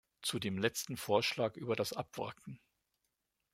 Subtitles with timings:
[0.23, 2.59] Zu dem letzten Vorschlag über das Abwracken.